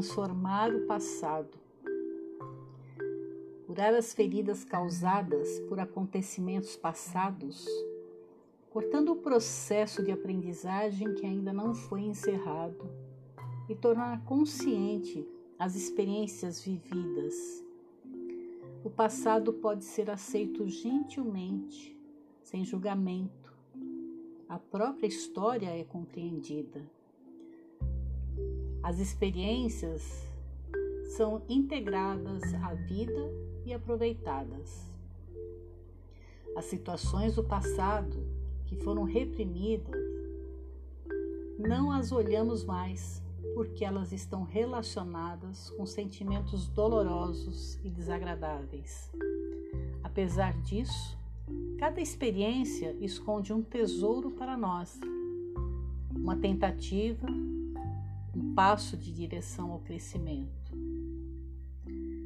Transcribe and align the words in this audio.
transformar 0.00 0.74
o 0.74 0.86
passado, 0.86 1.58
curar 3.66 3.92
as 3.92 4.14
feridas 4.14 4.64
causadas 4.64 5.60
por 5.68 5.78
acontecimentos 5.78 6.74
passados, 6.74 7.66
cortando 8.70 9.12
o 9.12 9.16
processo 9.16 10.02
de 10.02 10.10
aprendizagem 10.10 11.14
que 11.16 11.26
ainda 11.26 11.52
não 11.52 11.74
foi 11.74 12.00
encerrado 12.00 12.90
e 13.68 13.74
tornar 13.74 14.24
consciente 14.24 15.28
as 15.58 15.76
experiências 15.76 16.62
vividas. 16.62 17.62
O 18.82 18.88
passado 18.88 19.52
pode 19.52 19.84
ser 19.84 20.08
aceito 20.08 20.66
gentilmente, 20.66 21.94
sem 22.42 22.64
julgamento. 22.64 23.52
A 24.48 24.58
própria 24.58 25.06
história 25.06 25.68
é 25.68 25.84
compreendida. 25.84 26.82
As 28.90 28.98
experiências 28.98 30.26
são 31.16 31.42
integradas 31.48 32.42
à 32.54 32.74
vida 32.74 33.32
e 33.64 33.72
aproveitadas. 33.72 34.84
As 36.56 36.64
situações 36.64 37.36
do 37.36 37.44
passado 37.44 38.26
que 38.66 38.74
foram 38.74 39.04
reprimidas, 39.04 39.94
não 41.56 41.92
as 41.92 42.10
olhamos 42.10 42.64
mais 42.64 43.22
porque 43.54 43.84
elas 43.84 44.10
estão 44.10 44.42
relacionadas 44.42 45.70
com 45.70 45.86
sentimentos 45.86 46.66
dolorosos 46.66 47.78
e 47.84 47.90
desagradáveis. 47.90 49.08
Apesar 50.02 50.52
disso, 50.62 51.16
cada 51.78 52.00
experiência 52.00 52.96
esconde 53.00 53.52
um 53.52 53.62
tesouro 53.62 54.32
para 54.32 54.56
nós, 54.56 54.98
uma 56.12 56.34
tentativa, 56.34 57.28
um 58.34 58.54
passo 58.54 58.96
de 58.96 59.12
direção 59.12 59.72
ao 59.72 59.80
crescimento. 59.80 60.72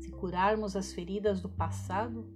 Se 0.00 0.10
curarmos 0.10 0.76
as 0.76 0.92
feridas 0.92 1.40
do 1.40 1.48
passado, 1.48 2.26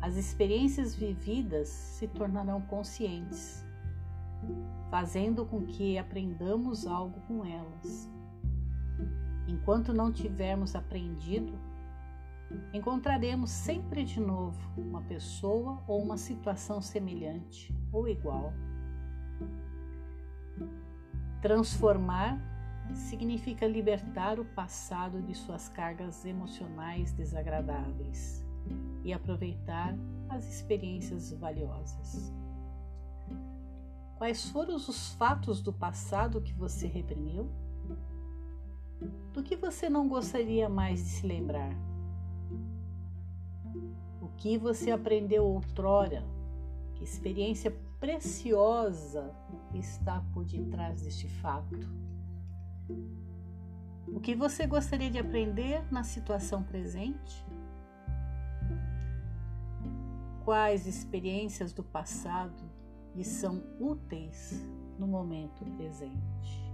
as 0.00 0.16
experiências 0.16 0.94
vividas 0.94 1.68
se 1.68 2.08
tornarão 2.08 2.60
conscientes 2.62 3.64
fazendo 4.90 5.44
com 5.44 5.66
que 5.66 5.98
aprendamos 5.98 6.86
algo 6.86 7.20
com 7.22 7.44
elas. 7.44 8.10
Enquanto 9.46 9.92
não 9.92 10.12
tivermos 10.12 10.74
aprendido, 10.74 11.58
encontraremos 12.72 13.50
sempre 13.50 14.04
de 14.04 14.20
novo 14.20 14.58
uma 14.76 15.02
pessoa 15.02 15.82
ou 15.86 16.02
uma 16.02 16.16
situação 16.16 16.80
semelhante 16.80 17.74
ou 17.92 18.08
igual. 18.08 18.52
Transformar 21.42 22.40
significa 22.94 23.66
libertar 23.66 24.38
o 24.38 24.44
passado 24.44 25.20
de 25.22 25.34
suas 25.34 25.68
cargas 25.68 26.24
emocionais 26.24 27.12
desagradáveis 27.12 28.44
e 29.04 29.12
aproveitar 29.12 29.94
as 30.28 30.46
experiências 30.48 31.32
valiosas. 31.32 32.32
Quais 34.16 34.50
foram 34.50 34.74
os 34.74 35.14
fatos 35.14 35.62
do 35.62 35.72
passado 35.72 36.40
que 36.40 36.52
você 36.52 36.86
reprimiu? 36.86 37.48
Do 39.32 39.42
que 39.42 39.54
você 39.54 39.88
não 39.88 40.08
gostaria 40.08 40.68
mais 40.68 41.04
de 41.04 41.08
se 41.08 41.26
lembrar? 41.26 41.72
O 44.20 44.28
que 44.36 44.58
você 44.58 44.90
aprendeu 44.90 45.44
outrora? 45.44 46.24
Que 46.96 47.04
experiência 47.04 47.70
preciosa 48.00 49.32
está 49.72 50.20
por 50.32 50.44
detrás 50.44 51.02
deste 51.02 51.28
fato? 51.28 51.78
O 54.06 54.20
que 54.20 54.34
você 54.34 54.66
gostaria 54.66 55.10
de 55.10 55.18
aprender 55.18 55.82
na 55.92 56.02
situação 56.02 56.62
presente? 56.62 57.46
Quais 60.44 60.86
experiências 60.86 61.72
do 61.72 61.84
passado 61.84 62.68
e 63.14 63.24
são 63.24 63.62
úteis 63.80 64.64
no 64.98 65.06
momento 65.06 65.64
presente. 65.76 66.72